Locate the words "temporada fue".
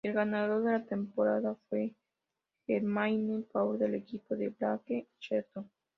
0.83-1.93